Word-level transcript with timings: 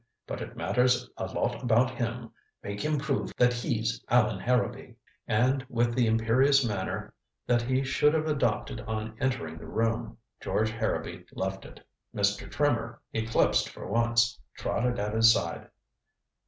But 0.25 0.41
it 0.41 0.57
matters 0.57 1.07
a 1.15 1.25
lot 1.27 1.61
about 1.61 1.91
him. 1.91 2.31
Make 2.63 2.81
him 2.81 2.97
prove 2.97 3.31
that 3.37 3.53
he's 3.53 4.03
Allan 4.09 4.39
Harrowby." 4.39 4.95
And, 5.27 5.63
with 5.69 5.93
the 5.93 6.07
imperious 6.07 6.65
manner 6.65 7.13
that 7.45 7.61
he 7.61 7.83
should 7.83 8.15
have 8.15 8.25
adopted 8.25 8.81
on 8.87 9.15
entering 9.19 9.59
the 9.59 9.67
room, 9.67 10.17
George 10.39 10.71
Harrowby 10.71 11.25
left 11.33 11.65
it. 11.65 11.85
Mr. 12.15 12.49
Trimmer, 12.49 12.99
eclipsed 13.13 13.69
for 13.69 13.85
once, 13.87 14.39
trotted 14.57 14.97
at 14.97 15.13
his 15.13 15.31
side. 15.31 15.69